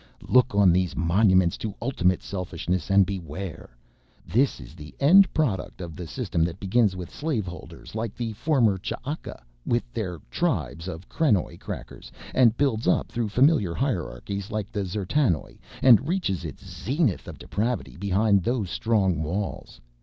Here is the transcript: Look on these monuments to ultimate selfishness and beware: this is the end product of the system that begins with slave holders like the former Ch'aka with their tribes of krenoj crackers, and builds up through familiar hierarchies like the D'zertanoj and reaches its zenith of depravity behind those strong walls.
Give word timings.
Look 0.27 0.55
on 0.55 0.71
these 0.71 0.95
monuments 0.95 1.57
to 1.59 1.75
ultimate 1.79 2.23
selfishness 2.23 2.89
and 2.89 3.05
beware: 3.05 3.69
this 4.25 4.59
is 4.59 4.73
the 4.73 4.95
end 4.99 5.31
product 5.31 5.79
of 5.79 5.95
the 5.95 6.07
system 6.07 6.43
that 6.45 6.59
begins 6.59 6.95
with 6.95 7.13
slave 7.13 7.45
holders 7.45 7.93
like 7.93 8.15
the 8.15 8.33
former 8.33 8.79
Ch'aka 8.79 9.43
with 9.63 9.83
their 9.93 10.17
tribes 10.31 10.87
of 10.87 11.07
krenoj 11.07 11.59
crackers, 11.59 12.11
and 12.33 12.57
builds 12.57 12.87
up 12.87 13.09
through 13.11 13.29
familiar 13.29 13.75
hierarchies 13.75 14.49
like 14.49 14.71
the 14.71 14.81
D'zertanoj 14.85 15.59
and 15.83 16.07
reaches 16.07 16.45
its 16.45 16.65
zenith 16.65 17.27
of 17.27 17.37
depravity 17.37 17.95
behind 17.95 18.41
those 18.41 18.71
strong 18.71 19.21
walls. 19.21 19.79